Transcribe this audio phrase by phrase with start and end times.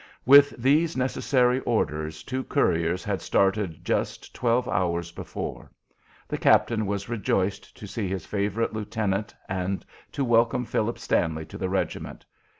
[0.25, 5.71] With these necessary orders two couriers had started just twelve hours before.
[6.27, 11.57] The captain was rejoiced to see his favorite lieutenant and to welcome Philip Stanley to
[11.59, 12.25] the regiment.